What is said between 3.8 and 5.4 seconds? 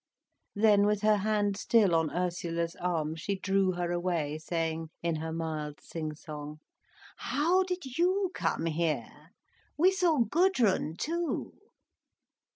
away, saying, in her